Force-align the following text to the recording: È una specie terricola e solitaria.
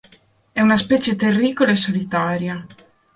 È 0.51 0.59
una 0.61 0.77
specie 0.77 1.15
terricola 1.15 1.69
e 1.69 1.75
solitaria. 1.75 2.65